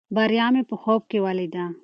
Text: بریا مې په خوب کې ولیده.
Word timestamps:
بریا 0.15 0.47
مې 0.53 0.63
په 0.69 0.75
خوب 0.81 1.01
کې 1.11 1.19
ولیده. 1.25 1.65